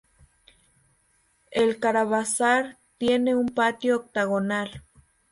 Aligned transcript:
El 1.51 1.79
caravasar 1.79 2.79
tiene 2.97 3.35
un 3.35 3.49
patio 3.49 3.97
octagonal. 3.97 4.83